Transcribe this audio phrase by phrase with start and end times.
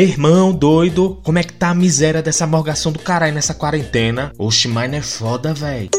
[0.00, 4.32] Irmão, doido, como é que tá a miséria dessa morgação do caralho nessa quarentena?
[4.38, 5.90] Oxe, mas não é foda, véi.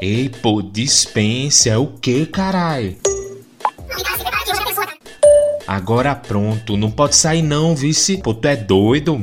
[0.00, 2.96] Ei, pô, dispensa, é o que, caralho?
[5.64, 8.16] Agora pronto, não pode sair não, vice.
[8.16, 9.20] Pô, tu é doido?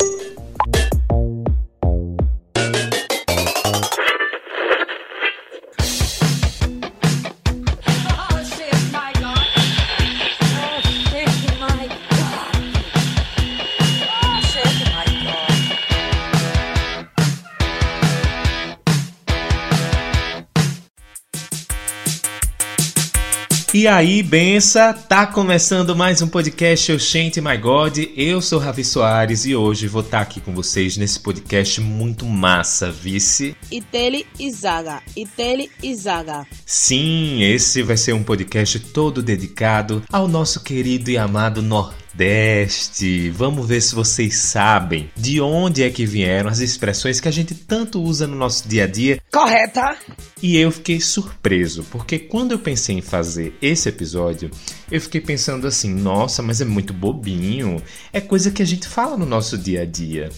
[23.79, 27.97] E aí, bença, tá começando mais um podcast Oxente My God.
[28.13, 32.25] Eu sou Ravi Soares e hoje vou estar tá aqui com vocês nesse podcast muito
[32.25, 33.55] massa, vice.
[33.71, 36.45] Itele Izaga, Itele Izaga.
[36.65, 43.29] Sim, esse vai ser um podcast todo dedicado ao nosso querido e amado Nordeste Nordeste.
[43.29, 47.55] Vamos ver se vocês sabem de onde é que vieram as expressões que a gente
[47.55, 49.21] tanto usa no nosso dia a dia.
[49.31, 49.97] Correta!
[50.43, 54.51] E eu fiquei surpreso, porque quando eu pensei em fazer esse episódio,
[54.91, 57.81] eu fiquei pensando assim: nossa, mas é muito bobinho.
[58.11, 60.29] É coisa que a gente fala no nosso dia a dia.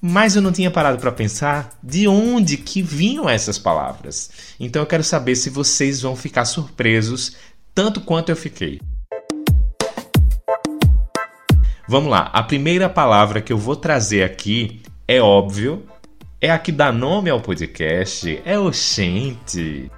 [0.00, 4.30] Mas eu não tinha parado para pensar de onde que vinham essas palavras.
[4.58, 7.36] Então eu quero saber se vocês vão ficar surpresos
[7.74, 8.80] tanto quanto eu fiquei.
[11.90, 15.86] Vamos lá, a primeira palavra que eu vou trazer aqui é óbvio,
[16.38, 19.90] é a que dá nome ao podcast, é oxente.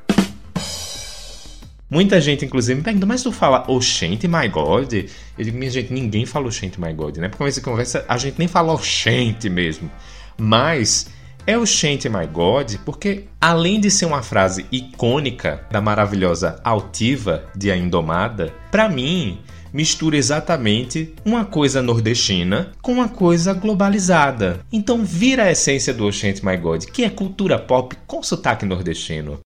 [1.90, 4.92] Muita gente, inclusive, me pergunta, mas tu fala oxente, my God?
[5.36, 7.28] Eu digo, minha gente, ninguém fala oxente, my God, né?
[7.28, 9.90] Porque quando você conversa, a gente nem fala oxente mesmo.
[10.38, 11.10] Mas
[11.44, 17.68] é oxente, my God, porque além de ser uma frase icônica da maravilhosa altiva de
[17.68, 19.40] A Indomada, para mim
[19.72, 24.60] mistura exatamente uma coisa nordestina com uma coisa globalizada.
[24.72, 29.40] Então vira a essência do Oxente My God, que é cultura pop com sotaque nordestino.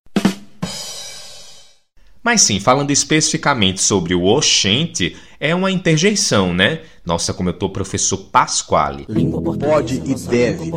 [2.25, 6.79] Mas sim, falando especificamente sobre o Oxente, é uma interjeição, né?
[7.05, 9.05] Nossa, como eu tô professor Pasquale.
[9.59, 10.71] Pode e deve.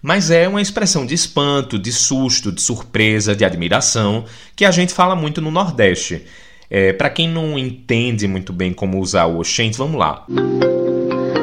[0.00, 4.24] Mas é uma expressão de espanto, de susto, de surpresa, de admiração,
[4.56, 6.24] que a gente fala muito no Nordeste.
[6.70, 10.24] É, para quem não entende muito bem como usar o oxente, vamos lá.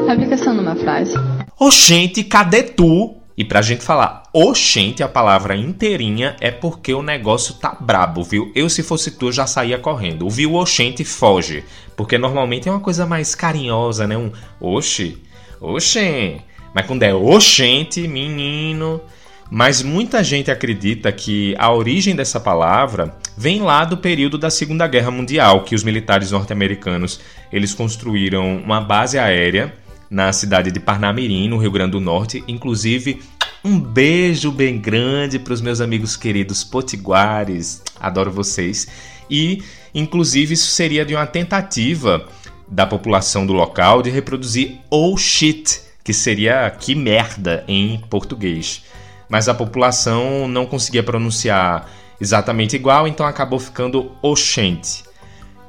[0.09, 1.13] Aplicação numa frase.
[1.59, 3.15] Oxente, cadê tu?
[3.35, 8.51] E pra gente falar oxente, a palavra inteirinha, é porque o negócio tá brabo, viu?
[8.53, 10.23] Eu, se fosse tu, já saía correndo.
[10.23, 11.63] Ouviu oxente, foge.
[11.95, 14.15] Porque normalmente é uma coisa mais carinhosa, né?
[14.15, 15.17] Um oxe,
[15.59, 16.41] oxê.
[16.75, 19.01] Mas quando é oxente, menino.
[19.55, 24.87] Mas muita gente acredita que a origem dessa palavra vem lá do período da Segunda
[24.87, 27.19] Guerra Mundial, que os militares norte-americanos
[27.51, 29.71] eles construíram uma base aérea
[30.09, 32.43] na cidade de Parnamirim, no Rio Grande do Norte.
[32.47, 33.21] Inclusive,
[33.63, 38.87] um beijo bem grande para os meus amigos queridos potiguares, adoro vocês.
[39.29, 39.61] E,
[39.93, 42.27] inclusive, isso seria de uma tentativa
[42.67, 48.81] da população do local de reproduzir oh shit, que seria que merda em português.
[49.33, 51.89] Mas a população não conseguia pronunciar
[52.21, 55.03] exatamente igual, então acabou ficando Oxente.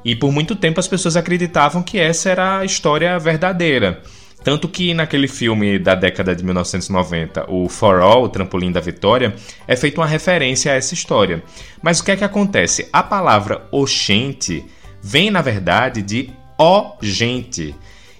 [0.03, 4.03] E por muito tempo as pessoas acreditavam que essa era a história verdadeira.
[4.43, 9.33] Tanto que naquele filme da década de 1990, o For All, o Trampolim da Vitória,
[9.67, 11.43] é feita uma referência a essa história.
[11.81, 12.87] Mas o que é que acontece?
[12.93, 14.63] A palavra oxente
[15.01, 17.73] vem, na verdade, de ó gente.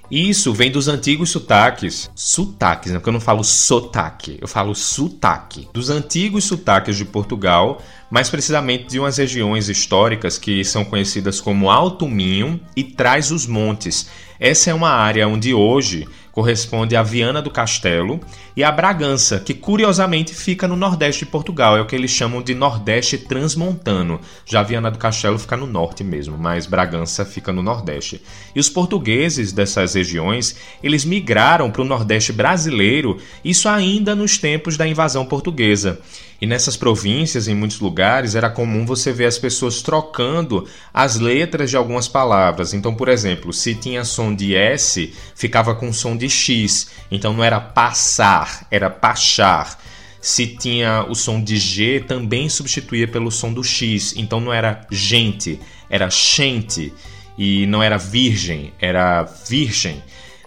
[0.09, 2.09] Isso vem dos antigos sotaques.
[2.15, 2.99] Sotaques, né?
[2.99, 5.67] Porque eu não falo sotaque, eu falo sotaque.
[5.73, 11.69] Dos antigos sotaques de Portugal, mais precisamente de umas regiões históricas que são conhecidas como
[11.69, 14.07] Alto Minho e Trás os Montes.
[14.39, 18.19] Essa é uma área onde hoje corresponde a Viana do Castelo
[18.57, 22.41] e a Bragança, que curiosamente fica no nordeste de Portugal, é o que eles chamam
[22.41, 24.19] de Nordeste Transmontano.
[24.45, 28.21] Já Viana do Castelo fica no norte mesmo, mas Bragança fica no nordeste.
[28.53, 34.75] E os portugueses dessas regiões, eles migraram para o nordeste brasileiro, isso ainda nos tempos
[34.75, 36.01] da invasão portuguesa.
[36.41, 41.69] E nessas províncias, em muitos lugares, era comum você ver as pessoas trocando as letras
[41.69, 42.73] de algumas palavras.
[42.73, 46.89] Então, por exemplo, se tinha som de S, ficava com som de X.
[47.11, 49.77] Então não era passar, era pachar.
[50.21, 54.13] Se tinha o som de G, também substituía pelo som do X.
[54.17, 56.93] Então não era gente, era gente.
[57.37, 60.01] E não era virgem, era virgem.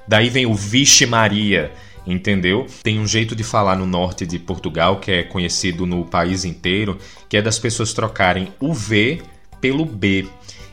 [0.07, 1.71] Daí vem o Vixe Maria
[2.13, 2.67] entendeu?
[2.83, 6.99] Tem um jeito de falar no norte de Portugal que é conhecido no país inteiro,
[7.29, 9.21] que é das pessoas trocarem o V
[9.61, 10.27] pelo B.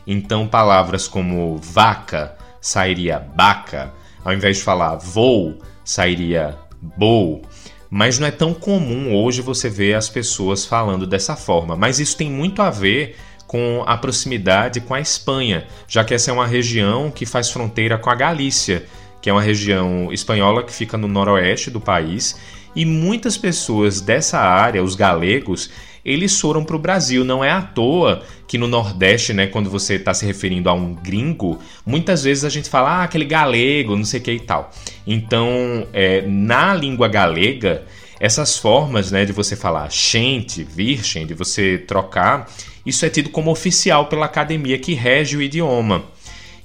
[0.06, 3.92] Então palavras como vaca sairia baca,
[4.26, 7.42] Ao invés de falar vou, sairia bou.
[7.88, 11.76] Mas não é tão comum hoje você ver as pessoas falando dessa forma.
[11.76, 13.14] Mas isso tem muito a ver
[13.46, 17.96] com a proximidade com a Espanha, já que essa é uma região que faz fronteira
[17.96, 18.84] com a Galícia,
[19.22, 22.36] que é uma região espanhola que fica no noroeste do país.
[22.74, 25.70] E muitas pessoas dessa área, os galegos,
[26.06, 27.24] eles foram para o Brasil.
[27.24, 30.94] Não é à toa que no Nordeste, né, quando você está se referindo a um
[30.94, 34.70] gringo, muitas vezes a gente fala ah, aquele galego, não sei o que e tal.
[35.04, 37.82] Então, é, na língua galega,
[38.20, 42.48] essas formas né, de você falar gente, virgem, de você trocar,
[42.86, 46.04] isso é tido como oficial pela academia que rege o idioma.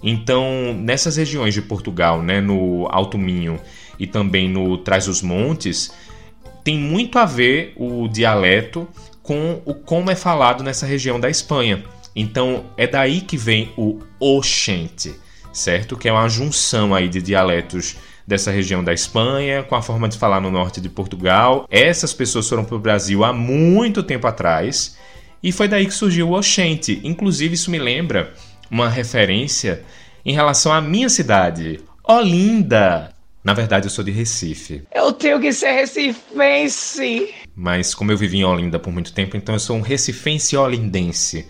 [0.03, 3.59] Então, nessas regiões de Portugal, né, no Alto Minho
[3.97, 5.91] e também no Trás-os-Montes,
[6.63, 8.87] tem muito a ver o dialeto
[9.23, 11.83] com o como é falado nessa região da Espanha.
[12.15, 15.15] Então é daí que vem o oxente,
[15.53, 15.97] certo?
[15.97, 17.95] Que é uma junção aí de dialetos
[18.27, 21.65] dessa região da Espanha com a forma de falar no norte de Portugal.
[21.69, 24.97] Essas pessoas foram para o Brasil há muito tempo atrás
[25.43, 27.01] e foi daí que surgiu o oxente.
[27.03, 28.33] Inclusive isso me lembra
[28.69, 29.83] uma referência
[30.25, 33.13] em relação à minha cidade, Olinda.
[33.43, 34.83] Na verdade, eu sou de Recife.
[34.93, 37.33] Eu tenho que ser recifense.
[37.61, 41.45] Mas como eu vivi em Olinda por muito tempo, então eu sou um recifense olindense.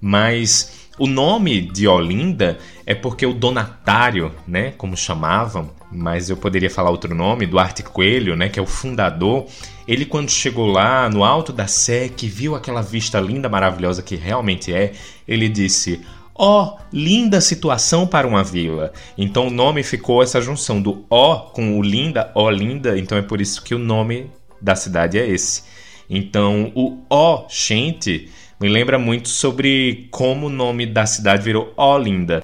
[0.00, 6.68] Mas o nome de Olinda é porque o donatário, né, como chamavam, mas eu poderia
[6.68, 9.46] falar outro nome, Duarte Coelho, né, que é o fundador,
[9.86, 14.16] ele quando chegou lá no alto da Sé, que viu aquela vista linda, maravilhosa que
[14.16, 14.94] realmente é,
[15.28, 16.00] ele disse:
[16.34, 18.92] Ó, oh, linda situação para uma vila.
[19.16, 23.22] Então o nome ficou essa junção do ó com o linda, ó linda, então é
[23.22, 24.28] por isso que o nome
[24.62, 25.64] da cidade é esse.
[26.08, 28.30] Então o ó gente
[28.60, 32.42] me lembra muito sobre como o nome da cidade virou Olinda.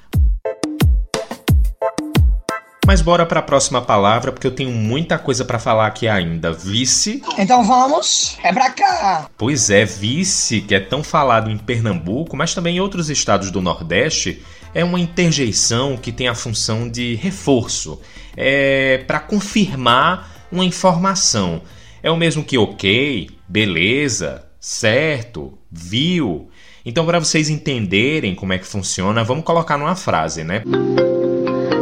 [2.85, 6.51] Mas bora para a próxima palavra, porque eu tenho muita coisa para falar aqui ainda.
[6.51, 7.21] Vice.
[7.37, 9.29] Então vamos, é pra cá.
[9.37, 13.61] Pois é, vice, que é tão falado em Pernambuco, mas também em outros estados do
[13.61, 14.41] Nordeste,
[14.73, 18.01] é uma interjeição que tem a função de reforço.
[18.35, 21.61] É para confirmar uma informação.
[22.01, 26.49] É o mesmo que ok, beleza, certo, viu.
[26.85, 30.63] Então, para vocês entenderem como é que funciona, vamos colocar numa frase, né?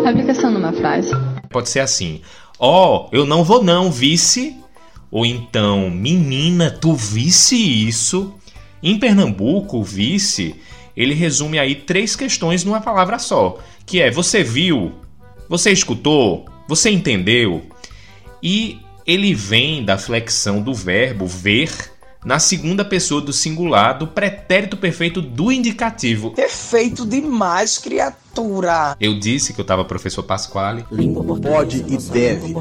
[0.08, 1.12] Aplicação numa frase.
[1.50, 2.22] Pode ser assim:
[2.60, 4.56] Ó, oh, eu não vou não, vice.
[5.12, 8.34] Ou então, menina, tu visse isso?
[8.82, 10.56] Em Pernambuco, o vice,
[10.96, 14.92] ele resume aí três questões numa palavra só, que é você viu,
[15.48, 17.64] você escutou, você entendeu?
[18.44, 21.72] E ele vem da flexão do verbo ver
[22.26, 26.32] na segunda pessoa do singular do pretérito perfeito do indicativo.
[26.32, 28.98] Perfeito demais, criatura.
[29.00, 30.84] Eu disse que eu tava professor Pasquale.
[31.42, 32.54] Pode e deve.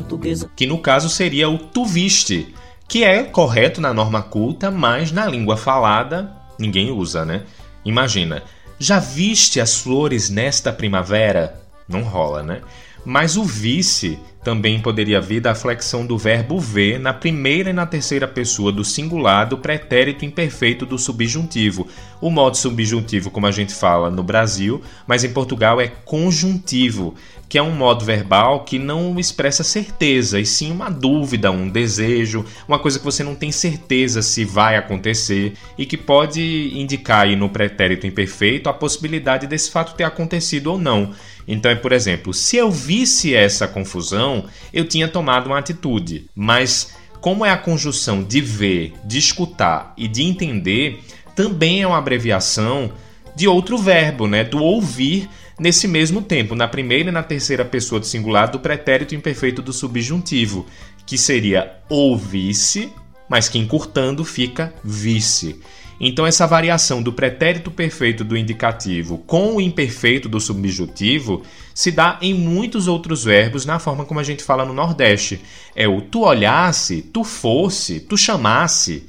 [0.54, 2.54] Que no caso seria o tu viste,
[2.86, 7.42] que é correto na norma culta, mas na língua falada ninguém usa, né?
[7.84, 8.44] Imagina,
[8.78, 11.60] já viste as flores nesta primavera?
[11.88, 12.60] Não rola, né?
[13.04, 17.84] Mas o vice também poderia vir da flexão do verbo ver na primeira e na
[17.84, 21.88] terceira pessoa do singular do pretérito imperfeito do subjuntivo.
[22.20, 27.16] O modo subjuntivo, como a gente fala no Brasil, mas em Portugal é conjuntivo,
[27.48, 32.44] que é um modo verbal que não expressa certeza, e sim uma dúvida, um desejo,
[32.68, 37.34] uma coisa que você não tem certeza se vai acontecer e que pode indicar aí
[37.34, 41.12] no pretérito imperfeito a possibilidade desse fato ter acontecido ou não.
[41.46, 46.26] Então por exemplo, se eu visse essa confusão, eu tinha tomado uma atitude.
[46.34, 51.00] Mas como é a conjunção de ver, de escutar e de entender,
[51.34, 52.92] também é uma abreviação
[53.34, 54.44] de outro verbo, né?
[54.44, 59.14] Do ouvir nesse mesmo tempo, na primeira e na terceira pessoa do singular do pretérito
[59.14, 60.66] imperfeito do subjuntivo,
[61.06, 62.92] que seria ouvisse,
[63.28, 65.60] mas que encurtando fica visse.
[65.98, 71.42] Então, essa variação do pretérito perfeito do indicativo com o imperfeito do subjuntivo
[71.74, 75.40] se dá em muitos outros verbos na forma como a gente fala no Nordeste.
[75.74, 79.06] É o tu olhasse, tu fosse, tu chamasse.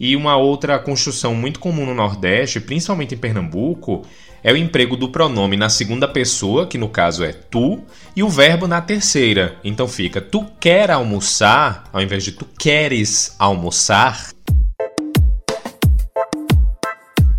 [0.00, 4.04] E uma outra construção muito comum no Nordeste, principalmente em Pernambuco,
[4.42, 7.80] é o emprego do pronome na segunda pessoa, que no caso é tu,
[8.16, 9.56] e o verbo na terceira.
[9.62, 14.31] Então fica tu quer almoçar, ao invés de tu queres almoçar.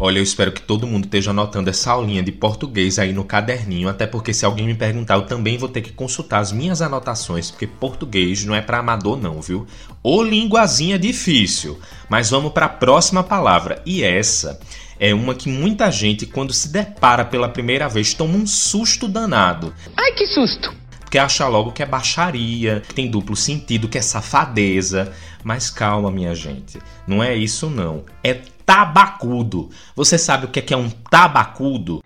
[0.05, 3.87] Olha, eu espero que todo mundo esteja anotando essa aulinha de português aí no caderninho,
[3.87, 7.49] até porque se alguém me perguntar, eu também vou ter que consultar as minhas anotações,
[7.49, 9.65] porque português não é para amador não, viu?
[10.03, 11.79] Ô linguazinha difícil.
[12.09, 14.59] Mas vamos para a próxima palavra, e essa
[14.99, 19.73] é uma que muita gente quando se depara pela primeira vez toma um susto danado.
[19.95, 20.83] Ai, que susto!
[21.13, 25.13] porque acha logo que é baixaria, que tem duplo sentido, que é safadeza.
[25.43, 28.03] Mas calma, minha gente, não é isso não.
[28.23, 28.33] É
[28.65, 29.69] tabacudo.
[29.95, 32.01] Você sabe o que é, que é um tabacudo?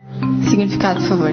[0.49, 1.31] Significado, por favor.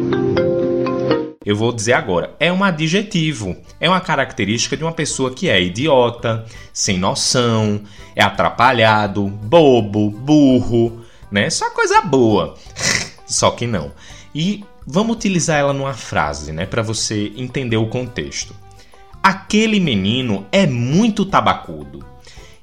[1.44, 5.62] Eu vou dizer agora, é um adjetivo, é uma característica de uma pessoa que é
[5.62, 7.82] idiota, sem noção,
[8.16, 11.50] é atrapalhado, bobo, burro, né?
[11.50, 12.54] Só coisa boa.
[13.26, 13.92] Só que não.
[14.34, 18.54] E vamos utilizar ela numa frase, né, para você entender o contexto.
[19.22, 22.04] Aquele menino é muito tabacudo.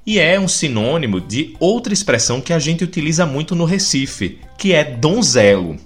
[0.04, 4.72] E é um sinônimo de outra expressão que a gente utiliza muito no Recife, que
[4.72, 5.76] é donzelo.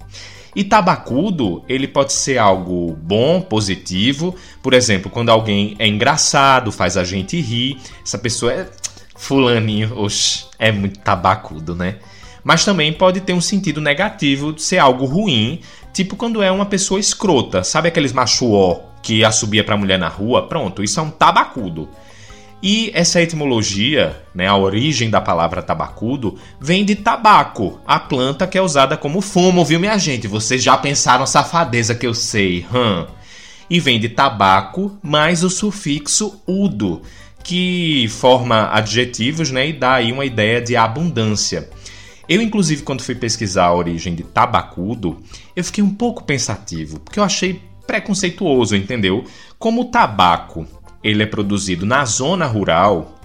[0.55, 4.35] E tabacudo, ele pode ser algo bom, positivo.
[4.63, 8.71] Por exemplo, quando alguém é engraçado, faz a gente rir, essa pessoa é
[9.15, 11.97] fulaninho, oxe, é muito tabacudo, né?
[12.43, 15.61] Mas também pode ter um sentido negativo ser algo ruim,
[15.93, 17.63] tipo quando é uma pessoa escrota.
[17.63, 20.49] Sabe aqueles machuó que assobia pra mulher na rua?
[20.49, 21.87] Pronto, isso é um tabacudo.
[22.63, 28.57] E essa etimologia, né, a origem da palavra tabacudo, vem de tabaco, a planta que
[28.57, 30.27] é usada como fumo, viu, minha gente?
[30.27, 33.07] Vocês já pensaram safadeza que eu sei, hum.
[33.69, 37.03] E vem de tabaco mais o sufixo udo,
[37.45, 41.69] que forma adjetivos né, e dá aí uma ideia de abundância.
[42.29, 45.23] Eu, inclusive, quando fui pesquisar a origem de tabacudo,
[45.55, 49.25] eu fiquei um pouco pensativo, porque eu achei preconceituoso, entendeu?
[49.59, 50.67] Como o tabaco
[51.07, 53.17] ele é produzido na zona rural,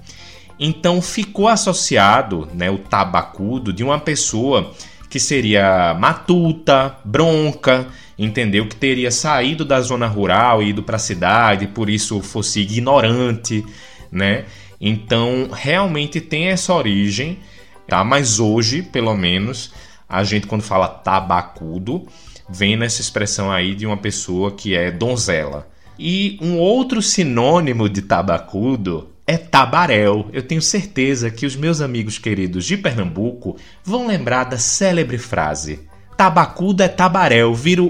[0.59, 4.71] então ficou associado né, o tabacudo de uma pessoa
[5.09, 8.67] que seria matuta, bronca, entendeu?
[8.67, 13.65] Que teria saído da zona rural e ido para a cidade, por isso fosse ignorante,
[14.11, 14.45] né?
[14.79, 17.39] Então, realmente tem essa origem,
[17.87, 18.03] tá?
[18.03, 19.73] Mas hoje, pelo menos,
[20.07, 22.07] a gente quando fala tabacudo,
[22.47, 25.70] vem nessa expressão aí de uma pessoa que é donzela.
[25.97, 30.29] E um outro sinônimo de tabacudo é tabaréu.
[30.33, 35.79] Eu tenho certeza que os meus amigos queridos de Pernambuco vão lembrar da célebre frase:
[36.17, 37.87] Tabacudo é tabaréu, viro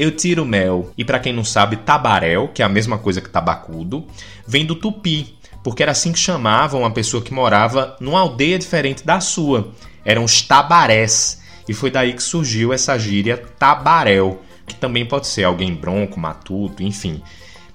[0.00, 0.90] eu tiro mel.
[0.96, 4.06] E para quem não sabe, tabaréu, que é a mesma coisa que tabacudo,
[4.46, 9.04] vem do tupi, porque era assim que chamavam uma pessoa que morava numa aldeia diferente
[9.04, 9.72] da sua.
[10.02, 11.42] Eram os tabarés.
[11.68, 16.82] E foi daí que surgiu essa gíria tabaréu, que também pode ser alguém bronco, matuto,
[16.82, 17.22] enfim.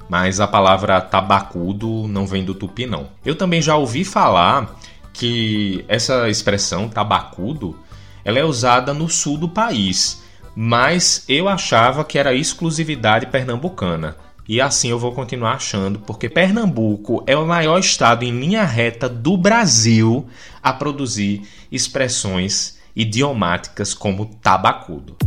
[0.10, 3.10] Mas a palavra tabacudo não vem do tupi, não.
[3.26, 4.80] Eu também já ouvi falar
[5.14, 7.78] que essa expressão tabacudo
[8.24, 10.24] ela é usada no sul do país,
[10.56, 14.16] mas eu achava que era exclusividade pernambucana.
[14.48, 19.10] E assim eu vou continuar achando, porque Pernambuco é o maior estado em linha reta
[19.10, 20.28] do Brasil
[20.62, 25.18] a produzir expressões idiomáticas como tabacudo.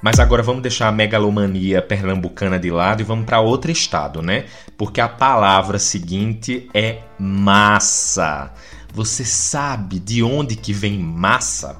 [0.00, 4.44] Mas agora vamos deixar a megalomania pernambucana de lado e vamos para outro estado, né?
[4.76, 8.52] Porque a palavra seguinte é massa.
[8.94, 11.76] Você sabe de onde que vem massa?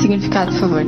[0.00, 0.82] Significado, por favor.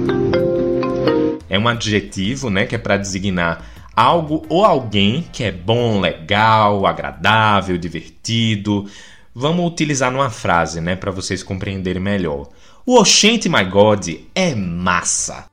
[1.49, 3.64] É um adjetivo, né, que é para designar
[3.95, 8.87] algo ou alguém que é bom, legal, agradável, divertido.
[9.35, 12.49] Vamos utilizar numa frase, né, para vocês compreenderem melhor.
[12.85, 15.47] O Oxente My God é massa.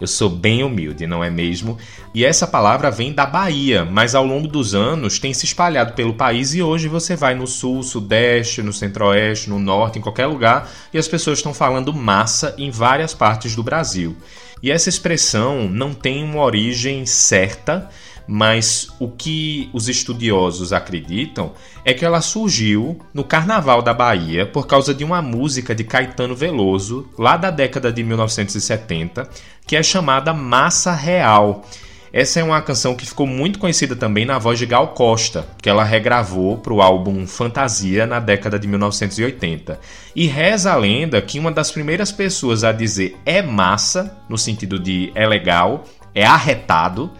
[0.00, 1.78] Eu sou bem humilde, não é mesmo?
[2.12, 6.14] E essa palavra vem da Bahia, mas ao longo dos anos tem se espalhado pelo
[6.14, 10.68] país e hoje você vai no sul, sudeste, no centro-oeste, no norte, em qualquer lugar
[10.92, 14.16] e as pessoas estão falando massa em várias partes do Brasil.
[14.60, 17.88] E essa expressão não tem uma origem certa,
[18.26, 21.52] mas o que os estudiosos acreditam
[21.84, 26.34] é que ela surgiu no Carnaval da Bahia por causa de uma música de Caetano
[26.34, 29.28] Veloso, lá da década de 1970,
[29.66, 31.64] que é chamada Massa Real.
[32.12, 35.68] Essa é uma canção que ficou muito conhecida também na voz de Gal Costa, que
[35.68, 39.80] ela regravou para o álbum Fantasia na década de 1980.
[40.14, 44.78] E reza a lenda que uma das primeiras pessoas a dizer é massa, no sentido
[44.78, 45.82] de é legal,
[46.14, 47.10] é arretado,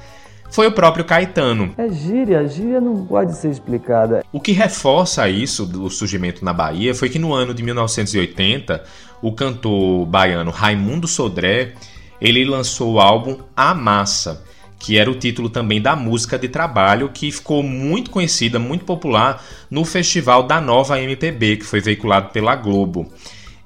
[0.55, 1.75] foi o próprio Caetano.
[1.77, 4.25] É gíria, gíria não pode ser explicada.
[4.31, 8.85] O que reforça isso do surgimento na Bahia foi que no ano de 1980,
[9.21, 11.73] o cantor baiano Raimundo Sodré,
[12.21, 14.45] ele lançou o álbum A Massa,
[14.79, 19.43] que era o título também da música de trabalho que ficou muito conhecida, muito popular
[19.71, 23.11] no Festival da Nova MPB, que foi veiculado pela Globo.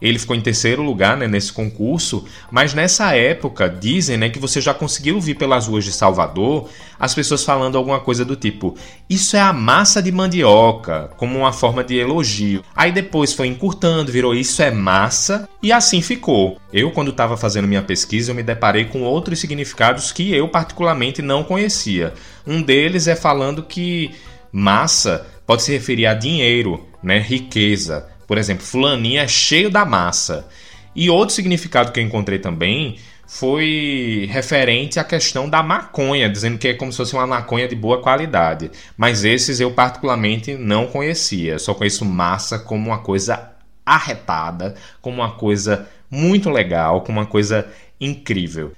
[0.01, 4.61] Ele ficou em terceiro lugar né, nesse concurso, mas nessa época dizem né, que você
[4.61, 8.77] já conseguiu ouvir pelas ruas de Salvador as pessoas falando alguma coisa do tipo:
[9.09, 12.65] Isso é a massa de mandioca, como uma forma de elogio.
[12.75, 16.61] Aí depois foi encurtando, virou Isso é massa, e assim ficou.
[16.73, 21.23] Eu, quando estava fazendo minha pesquisa, eu me deparei com outros significados que eu particularmente
[21.23, 22.15] não conhecia.
[22.47, 24.11] Um deles é falando que
[24.53, 28.07] massa pode se referir a dinheiro, né, riqueza.
[28.29, 30.47] Por exemplo, fulaninha é cheio da massa.
[30.95, 36.69] E outro significado que eu encontrei também foi referente à questão da maconha, dizendo que
[36.69, 38.71] é como se fosse uma maconha de boa qualidade.
[38.99, 41.59] Mas esses eu particularmente não conhecia.
[41.59, 43.51] Só conheço massa como uma coisa
[43.85, 47.67] arretada, como uma coisa muito legal, como uma coisa
[47.99, 48.73] incrível.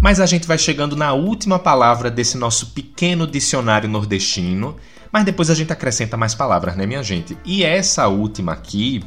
[0.00, 4.76] Mas a gente vai chegando na última palavra desse nosso pequeno dicionário nordestino
[5.14, 7.38] mas depois a gente acrescenta mais palavras, né, minha gente?
[7.44, 9.00] E essa última aqui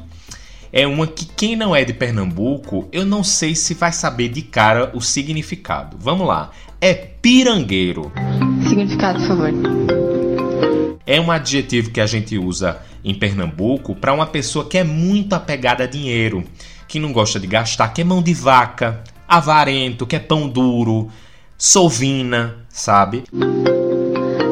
[0.72, 4.42] é uma que quem não é de Pernambuco, eu não sei se vai saber de
[4.42, 5.98] cara o significado.
[6.00, 6.52] Vamos lá.
[6.80, 8.10] É pirangueiro.
[8.70, 9.50] Significado, por favor.
[11.06, 15.34] É um adjetivo que a gente usa em Pernambuco para uma pessoa que é muito
[15.34, 16.42] apegada a dinheiro,
[16.88, 21.10] que não gosta de gastar, que é mão de vaca, avarento, que é pão duro,
[21.58, 23.26] sovina, sabe?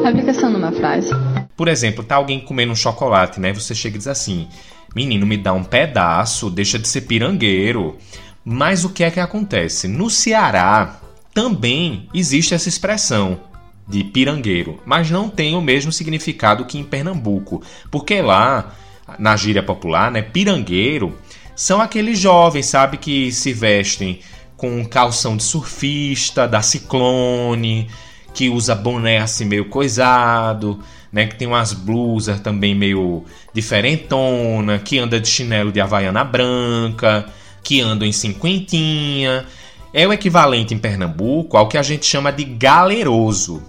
[0.08, 1.10] Aplicação numa frase.
[1.56, 3.52] Por exemplo, tá alguém comendo um chocolate, né?
[3.52, 4.46] Você chega e diz assim:
[4.94, 7.96] Menino, me dá um pedaço, deixa de ser pirangueiro.
[8.44, 9.88] Mas o que é que acontece?
[9.88, 11.00] No Ceará
[11.34, 13.40] também existe essa expressão
[13.88, 18.74] de pirangueiro, mas não tem o mesmo significado que em Pernambuco, porque lá,
[19.18, 21.16] na gíria popular, né, pirangueiro
[21.54, 24.20] são aqueles jovens, sabe, que se vestem
[24.56, 27.88] com calção de surfista, da Ciclone,
[28.36, 30.78] que usa boné assim meio coisado,
[31.10, 31.26] né?
[31.26, 33.24] Que tem umas blusas também meio
[33.54, 37.24] diferentona, que anda de chinelo de havaiana branca,
[37.62, 39.46] que anda em cinquentinha.
[39.90, 43.62] É o equivalente em Pernambuco ao que a gente chama de galeroso.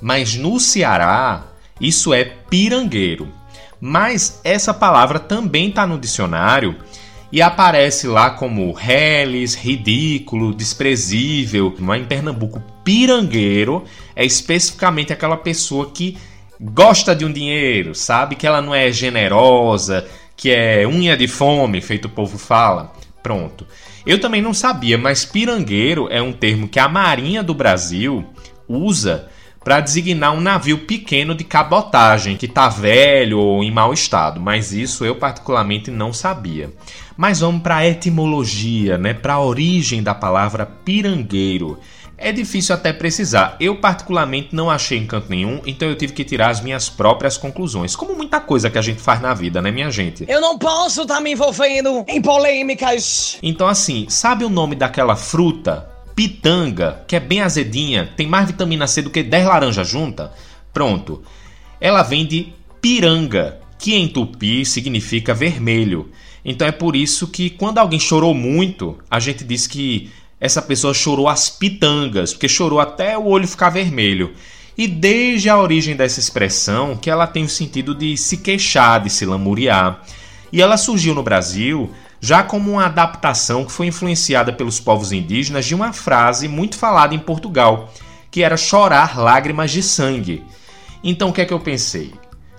[0.00, 1.48] Mas no Ceará,
[1.80, 3.26] isso é pirangueiro.
[3.80, 6.76] Mas essa palavra também está no dicionário
[7.32, 11.74] e aparece lá como reles, ridículo, desprezível.
[11.98, 16.16] Em Pernambuco, pirangueiro é especificamente aquela pessoa que
[16.60, 21.80] gosta de um dinheiro, sabe que ela não é generosa, que é unha de fome,
[21.80, 22.92] feito o povo fala.
[23.22, 23.66] Pronto.
[24.04, 28.24] Eu também não sabia, mas pirangueiro é um termo que a Marinha do Brasil
[28.68, 29.28] usa
[29.64, 34.72] para designar um navio pequeno de cabotagem que está velho ou em mau estado, mas
[34.72, 36.72] isso eu particularmente não sabia.
[37.16, 39.14] Mas vamos para a etimologia, né?
[39.14, 41.78] para a origem da palavra pirangueiro.
[42.16, 43.56] É difícil até precisar.
[43.58, 47.96] Eu, particularmente, não achei encanto nenhum, então eu tive que tirar as minhas próprias conclusões.
[47.96, 50.24] Como muita coisa que a gente faz na vida, né, minha gente?
[50.28, 53.38] Eu não posso estar tá me envolvendo em polêmicas.
[53.42, 55.88] Então, assim, sabe o nome daquela fruta?
[56.14, 60.32] Pitanga, que é bem azedinha, tem mais vitamina C do que 10 laranjas junta?
[60.72, 61.22] Pronto.
[61.80, 66.10] Ela vem de piranga, que em tupi significa vermelho.
[66.44, 70.10] Então é por isso que quando alguém chorou muito, a gente diz que
[70.42, 74.32] essa pessoa chorou as pitangas, porque chorou até o olho ficar vermelho.
[74.76, 79.08] E desde a origem dessa expressão que ela tem o sentido de se queixar, de
[79.08, 80.02] se lamuriar.
[80.52, 85.64] E ela surgiu no Brasil já como uma adaptação que foi influenciada pelos povos indígenas
[85.64, 87.94] de uma frase muito falada em Portugal,
[88.28, 90.42] que era chorar lágrimas de sangue.
[91.04, 92.12] Então o que é que eu pensei?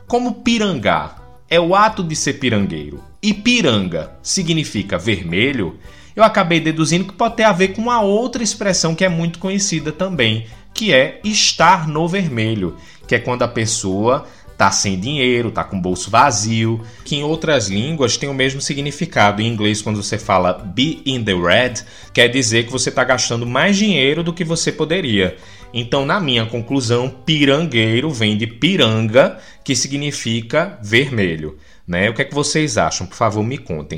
[0.08, 5.78] Como pirangar é o ato de ser pirangueiro e piranga significa vermelho,
[6.15, 9.39] eu acabei deduzindo que pode ter a ver com uma outra expressão que é muito
[9.39, 14.26] conhecida também, que é estar no vermelho, que é quando a pessoa
[14.58, 18.62] tá sem dinheiro, tá com o bolso vazio, que em outras línguas tem o mesmo
[18.62, 19.41] significado.
[19.41, 23.45] Em inglês, quando você fala be in the red, quer dizer que você está gastando
[23.45, 25.36] mais dinheiro do que você poderia.
[25.73, 31.58] Então, na minha conclusão, pirangueiro vem de piranga, que significa vermelho.
[31.88, 32.10] Né?
[32.10, 33.08] O que é que vocês acham?
[33.08, 33.97] Por favor, me contem.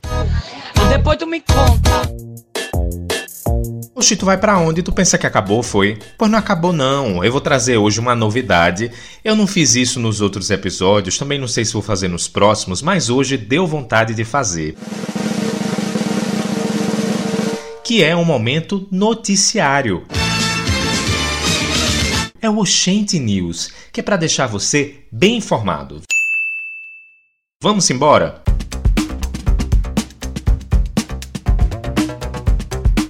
[1.05, 2.01] Depois tu me conta.
[3.93, 4.81] Oxi, tu vai para onde?
[4.81, 5.99] Tu pensa que acabou, foi?
[6.17, 7.23] Pois não acabou não.
[7.23, 8.91] Eu vou trazer hoje uma novidade.
[9.23, 12.81] Eu não fiz isso nos outros episódios, também não sei se vou fazer nos próximos,
[12.81, 14.75] mas hoje deu vontade de fazer.
[17.83, 20.07] Que é um momento noticiário.
[22.41, 26.01] É o Oxente News, que é para deixar você bem informado.
[27.61, 28.43] Vamos embora?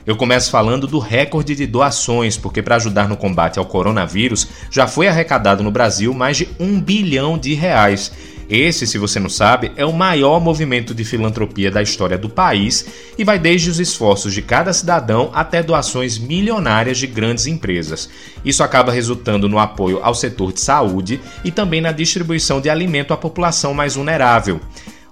[0.05, 4.85] Eu começo falando do recorde de doações, porque para ajudar no combate ao coronavírus já
[4.85, 8.11] foi arrecadado no Brasil mais de um bilhão de reais.
[8.47, 12.85] Esse, se você não sabe, é o maior movimento de filantropia da história do país
[13.17, 18.07] e vai desde os esforços de cada cidadão até doações milionárias de grandes empresas.
[18.43, 23.11] Isso acaba resultando no apoio ao setor de saúde e também na distribuição de alimento
[23.11, 24.61] à população mais vulnerável.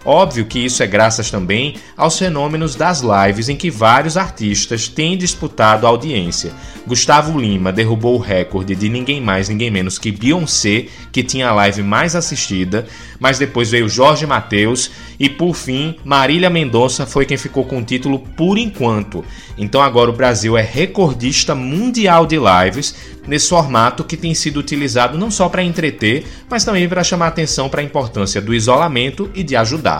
[0.05, 5.17] Óbvio que isso é graças também aos fenômenos das lives em que vários artistas têm
[5.17, 6.51] disputado audiência.
[6.85, 11.53] Gustavo Lima derrubou o recorde de ninguém mais, ninguém menos que Beyoncé, que tinha a
[11.53, 12.85] live mais assistida,
[13.17, 17.83] mas depois veio Jorge Mateus e por fim Marília Mendonça foi quem ficou com o
[17.83, 19.23] título por enquanto.
[19.57, 25.17] Então agora o Brasil é recordista mundial de lives nesse formato que tem sido utilizado
[25.17, 29.43] não só para entreter, mas também para chamar atenção para a importância do isolamento e
[29.43, 29.92] de ajudar.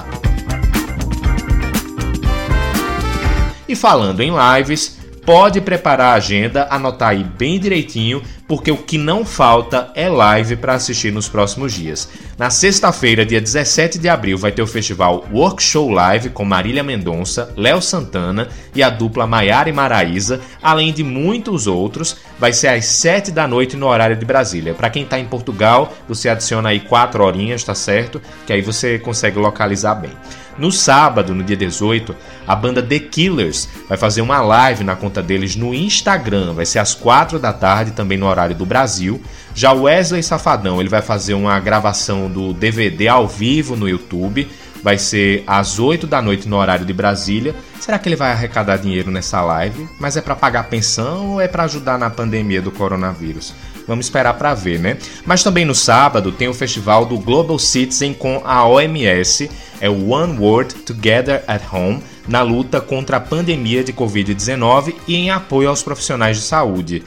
[3.67, 8.97] E falando em lives, pode preparar a agenda, anotar aí bem direitinho, porque o que
[8.97, 12.10] não falta é live para assistir nos próximos dias.
[12.38, 17.53] Na sexta-feira, dia 17 de abril, vai ter o festival Workshow Live com Marília Mendonça,
[17.56, 22.17] Léo Santana e a dupla Maiara e Maraísa, além de muitos outros.
[22.39, 24.73] Vai ser às 7 da noite no horário de Brasília.
[24.73, 28.21] Para quem está em Portugal, você adiciona aí 4 horinhas, tá certo?
[28.45, 30.12] Que aí você consegue localizar bem.
[30.58, 35.21] No sábado, no dia 18, a banda The Killers vai fazer uma live na conta
[35.21, 36.53] deles no Instagram.
[36.53, 39.22] Vai ser às 4 da tarde, também no horário do Brasil.
[39.56, 44.50] Já o Wesley Safadão, ele vai fazer uma gravação do DVD ao vivo no YouTube.
[44.84, 47.56] Vai ser às 8 da noite no horário de Brasília.
[47.80, 49.88] Será que ele vai arrecadar dinheiro nessa live?
[49.98, 53.54] Mas é para pagar pensão ou é para ajudar na pandemia do coronavírus?
[53.88, 54.98] Vamos esperar para ver, né?
[55.26, 60.10] Mas também no sábado tem o festival do Global Citizen com a OMS, é o
[60.10, 65.69] One World Together at Home, na luta contra a pandemia de Covid-19 e em apoio
[65.69, 67.04] aos profissionais de saúde.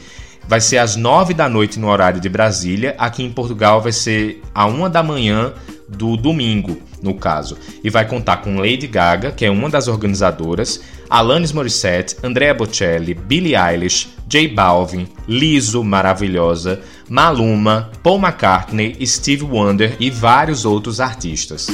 [0.49, 4.43] Vai ser às 9 da noite no horário de Brasília, aqui em Portugal vai ser
[4.55, 5.53] a 1 da manhã
[5.89, 7.57] do domingo, no caso.
[7.83, 10.81] E vai contar com Lady Gaga, que é uma das organizadoras,
[11.11, 19.97] Alanis Morissette, Andrea Bocelli, Billie Eilish, J Balvin, Liso, maravilhosa, Maluma, Paul McCartney, Steve Wonder
[20.01, 21.69] e vários outros artistas.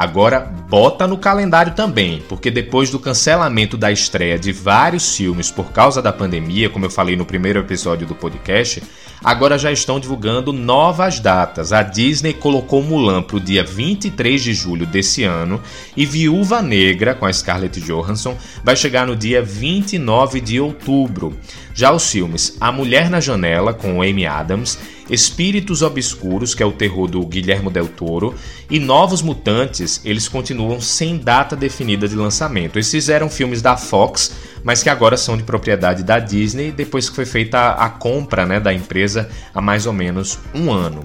[0.00, 5.72] Agora bota no calendário também, porque depois do cancelamento da estreia de vários filmes por
[5.72, 8.82] causa da pandemia, como eu falei no primeiro episódio do podcast,
[9.22, 11.70] agora já estão divulgando novas datas.
[11.70, 15.60] A Disney colocou Mulan para o dia 23 de julho desse ano
[15.94, 21.36] e Viúva Negra, com a Scarlett Johansson, vai chegar no dia 29 de outubro.
[21.74, 24.78] Já os filmes A Mulher na Janela, com Amy Adams,
[25.10, 28.34] Espíritos Obscuros, que é o terror do Guilhermo Del Toro,
[28.70, 32.78] e Novos Mutantes, eles continuam sem data definida de lançamento.
[32.78, 37.16] Esses eram filmes da Fox, mas que agora são de propriedade da Disney, depois que
[37.16, 41.02] foi feita a, a compra né, da empresa há mais ou menos um ano.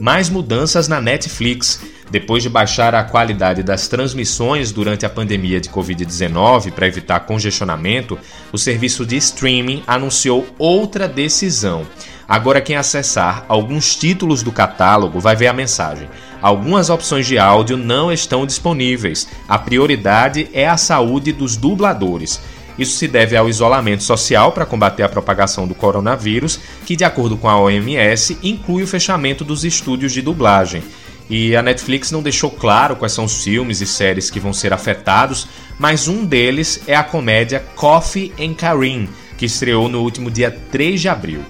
[0.00, 1.80] Mais mudanças na Netflix.
[2.10, 8.18] Depois de baixar a qualidade das transmissões durante a pandemia de Covid-19 para evitar congestionamento,
[8.52, 11.86] o serviço de streaming anunciou outra decisão.
[12.28, 16.08] Agora, quem acessar alguns títulos do catálogo vai ver a mensagem.
[16.42, 19.28] Algumas opções de áudio não estão disponíveis.
[19.48, 22.40] A prioridade é a saúde dos dubladores.
[22.78, 27.36] Isso se deve ao isolamento social para combater a propagação do coronavírus, que, de acordo
[27.36, 30.82] com a OMS, inclui o fechamento dos estúdios de dublagem.
[31.30, 34.72] E a Netflix não deixou claro quais são os filmes e séries que vão ser
[34.72, 35.46] afetados,
[35.78, 41.00] mas um deles é a comédia Coffee and Kareem, que estreou no último dia 3
[41.00, 41.44] de abril.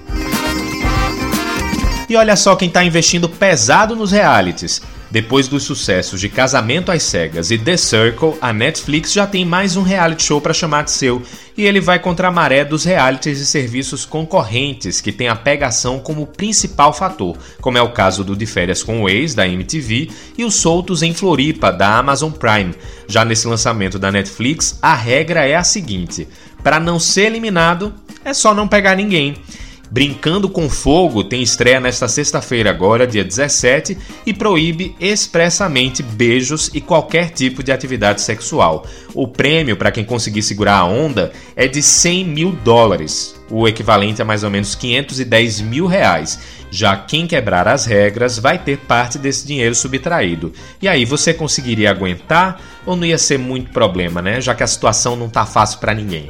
[2.07, 4.83] E olha só quem está investindo pesado nos realities.
[5.11, 9.75] Depois dos sucessos de Casamento às Cegas e The Circle, a Netflix já tem mais
[9.75, 11.21] um reality show para chamar de seu,
[11.57, 15.99] e ele vai contra a maré dos realities e serviços concorrentes que tem a pegação
[15.99, 20.09] como principal fator, como é o caso do De Férias com o Ex, da MTV,
[20.37, 22.73] e os Soltos em Floripa, da Amazon Prime.
[23.05, 26.25] Já nesse lançamento da Netflix, a regra é a seguinte:
[26.63, 27.93] para não ser eliminado,
[28.23, 29.35] é só não pegar ninguém.
[29.91, 36.79] Brincando com Fogo tem estreia nesta sexta-feira, agora, dia 17, e proíbe expressamente beijos e
[36.79, 38.87] qualquer tipo de atividade sexual.
[39.13, 44.21] O prêmio para quem conseguir segurar a onda é de 100 mil dólares, o equivalente
[44.21, 46.39] a mais ou menos 510 mil reais.
[46.71, 50.53] Já quem quebrar as regras vai ter parte desse dinheiro subtraído.
[50.81, 54.39] E aí, você conseguiria aguentar ou não ia ser muito problema, né?
[54.39, 56.29] Já que a situação não tá fácil para ninguém.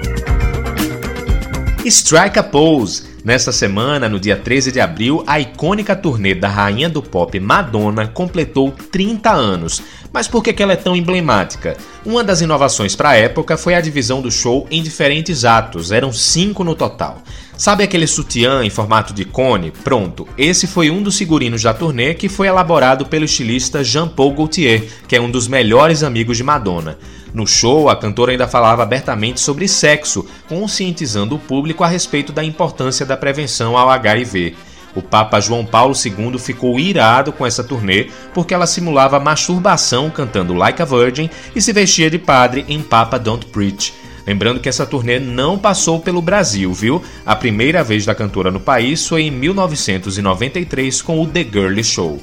[1.86, 6.90] Strike a Pose Nesta semana, no dia 13 de abril, a icônica turnê da rainha
[6.90, 9.80] do pop Madonna completou 30 anos.
[10.12, 11.78] Mas por que ela é tão emblemática?
[12.04, 16.12] Uma das inovações para a época foi a divisão do show em diferentes atos, eram
[16.12, 17.22] cinco no total.
[17.56, 19.70] Sabe aquele sutiã em formato de cone?
[19.70, 24.88] Pronto, esse foi um dos figurinos da turnê que foi elaborado pelo estilista Jean-Paul Gaultier,
[25.08, 26.98] que é um dos melhores amigos de Madonna.
[27.34, 32.44] No show, a cantora ainda falava abertamente sobre sexo, conscientizando o público a respeito da
[32.44, 34.56] importância da prevenção ao HIV.
[34.94, 40.54] O Papa João Paulo II ficou irado com essa turnê porque ela simulava masturbação cantando
[40.54, 43.94] Like a Virgin e se vestia de padre em Papa Don't Preach.
[44.28, 47.02] Lembrando que essa turnê não passou pelo Brasil, viu?
[47.26, 52.22] A primeira vez da cantora no país foi em 1993 com o The Girly Show.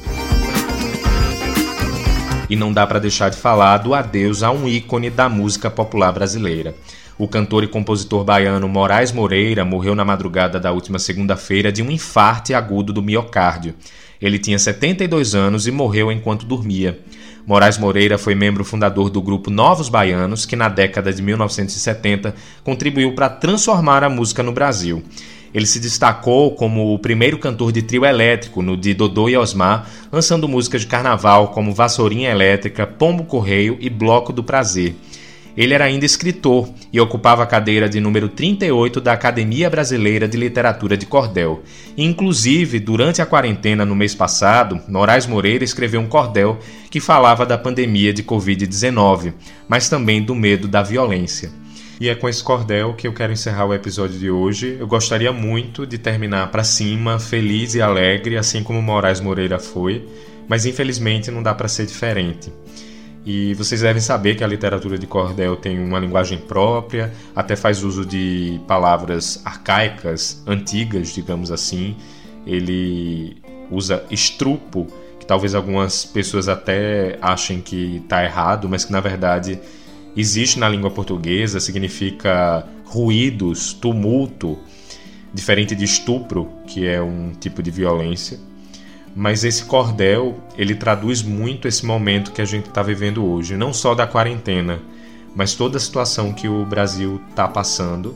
[2.48, 6.12] E não dá para deixar de falar do adeus a um ícone da música popular
[6.12, 6.74] brasileira.
[7.18, 11.90] O cantor e compositor baiano Moraes Moreira morreu na madrugada da última segunda-feira de um
[11.90, 13.74] infarte agudo do miocárdio.
[14.22, 16.98] Ele tinha 72 anos e morreu enquanto dormia.
[17.46, 23.14] Moraes Moreira foi membro fundador do grupo Novos Baianos, que na década de 1970 contribuiu
[23.14, 25.02] para transformar a música no Brasil.
[25.52, 29.88] Ele se destacou como o primeiro cantor de trio elétrico no de Dodô e Osmar,
[30.12, 34.94] lançando músicas de carnaval como Vassourinha Elétrica, Pombo Correio e Bloco do Prazer.
[35.58, 40.37] Ele era ainda escritor e ocupava a cadeira de número 38 da Academia Brasileira de
[40.37, 41.64] Literatura de Cordel.
[41.96, 47.58] Inclusive, durante a quarentena no mês passado, Moraes Moreira escreveu um cordel que falava da
[47.58, 49.34] pandemia de Covid-19,
[49.66, 51.50] mas também do medo da violência.
[52.00, 54.76] E é com esse cordel que eu quero encerrar o episódio de hoje.
[54.78, 60.08] Eu gostaria muito de terminar para cima, feliz e alegre, assim como Moraes Moreira foi,
[60.46, 62.52] mas infelizmente não dá para ser diferente.
[63.26, 67.82] E vocês devem saber que a literatura de cordel tem uma linguagem própria, até faz
[67.82, 71.96] uso de palavras arcaicas, antigas, digamos assim.
[72.46, 73.38] Ele
[73.72, 74.87] usa estrupo,
[75.18, 79.58] que talvez algumas pessoas até achem que está errado, mas que na verdade
[80.18, 84.59] existe na língua portuguesa, significa ruídos, tumulto,
[85.33, 88.38] diferente de estupro, que é um tipo de violência
[89.18, 93.72] mas esse cordel ele traduz muito esse momento que a gente está vivendo hoje, não
[93.72, 94.81] só da quarentena,
[95.35, 98.14] mas toda a situação que o Brasil está passando.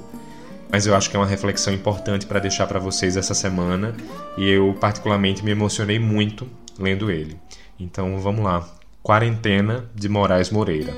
[0.71, 3.97] Mas eu acho que é uma reflexão importante para deixar para vocês essa semana
[4.39, 6.47] e eu particularmente me emocionei muito
[6.79, 7.37] lendo ele.
[7.81, 8.65] Então vamos lá,
[9.03, 10.95] Quarentena de Moraes Moreira.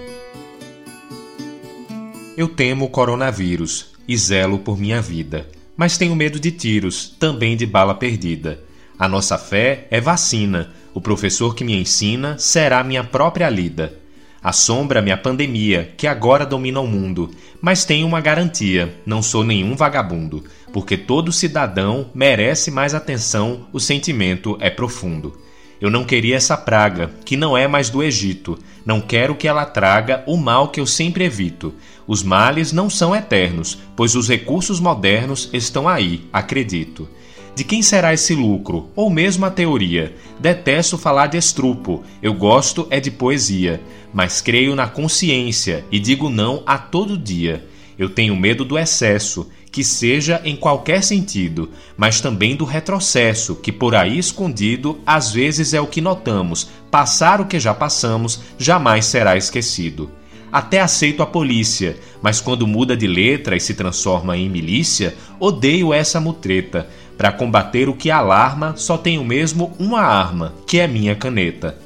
[2.36, 7.56] Eu temo o coronavírus e zelo por minha vida, mas tenho medo de tiros, também
[7.56, 8.58] de bala perdida.
[8.98, 10.72] A nossa fé é vacina.
[10.92, 14.00] O professor que me ensina será minha própria lida.
[14.42, 19.76] Assombra-me a pandemia, que agora domina o mundo, mas tenho uma garantia: não sou nenhum
[19.76, 20.42] vagabundo,
[20.72, 25.38] porque todo cidadão merece mais atenção, o sentimento é profundo.
[25.80, 28.58] Eu não queria essa praga, que não é mais do Egito.
[28.84, 31.74] Não quero que ela traga o mal que eu sempre evito.
[32.06, 37.08] Os males não são eternos, pois os recursos modernos estão aí, acredito.
[37.54, 38.90] De quem será esse lucro?
[38.96, 40.14] Ou mesmo a teoria?
[40.40, 43.80] Detesto falar de estrupo, eu gosto é de poesia,
[44.12, 47.64] mas creio na consciência e digo não a todo dia.
[47.96, 53.72] Eu tenho medo do excesso, que seja em qualquer sentido, mas também do retrocesso, que
[53.72, 56.70] por aí escondido às vezes é o que notamos.
[56.92, 60.12] Passar o que já passamos jamais será esquecido.
[60.52, 65.92] Até aceito a polícia, mas quando muda de letra e se transforma em milícia, odeio
[65.92, 66.88] essa mutreta.
[67.18, 71.76] Para combater o que alarma, só tenho mesmo uma arma, que é minha caneta.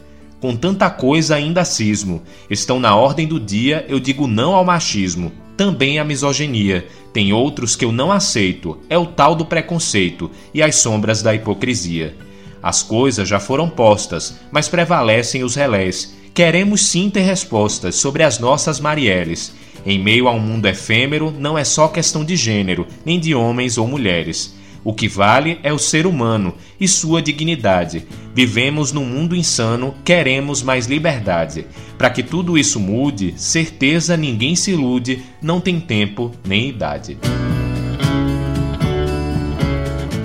[0.42, 2.22] Com tanta coisa ainda cismo.
[2.50, 6.86] Estão na ordem do dia, eu digo não ao machismo, também à misoginia.
[7.12, 11.34] Tem outros que eu não aceito, é o tal do preconceito e as sombras da
[11.34, 12.16] hipocrisia.
[12.62, 16.14] As coisas já foram postas, mas prevalecem os relés.
[16.32, 19.52] Queremos sim ter respostas sobre as nossas Marielles.
[19.84, 23.78] Em meio a um mundo efêmero, não é só questão de gênero, nem de homens
[23.78, 24.56] ou mulheres.
[24.84, 28.06] O que vale é o ser humano e sua dignidade.
[28.34, 31.66] Vivemos num mundo insano, queremos mais liberdade.
[31.96, 37.18] Para que tudo isso mude, certeza ninguém se ilude, não tem tempo nem idade.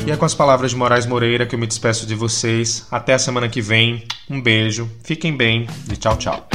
[0.06, 2.86] E é com as palavras de Moraes Moreira que eu me despeço de vocês.
[2.92, 4.04] Até a semana que vem.
[4.30, 6.48] Um beijo, fiquem bem e tchau, tchau.